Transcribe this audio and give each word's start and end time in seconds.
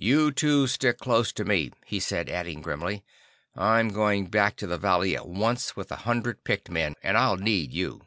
"You 0.00 0.32
two 0.32 0.66
stick 0.66 0.96
close 0.96 1.30
to 1.34 1.44
me," 1.44 1.72
he 1.84 2.00
said, 2.00 2.30
adding 2.30 2.62
grimly, 2.62 3.04
"I'm 3.54 3.90
going 3.90 4.28
back 4.28 4.56
to 4.56 4.66
the 4.66 4.78
valley 4.78 5.14
at 5.14 5.28
once 5.28 5.76
with 5.76 5.92
a 5.92 5.96
hundred 6.08 6.42
picked 6.42 6.70
men, 6.70 6.94
and 7.02 7.18
I'll 7.18 7.36
need 7.36 7.74
you." 7.74 8.06